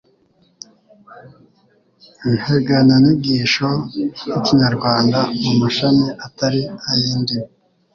integanyanyigisho 2.29 3.67
y'ikinyarwanda 4.29 5.19
mu 5.43 5.51
mashami 5.61 6.07
atari 6.25 6.61
ay'indimi 6.89 7.49